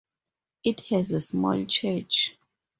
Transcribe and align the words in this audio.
It 0.63 0.79
has 0.89 1.11
a 1.11 1.21
small 1.21 1.63
church. 1.65 2.35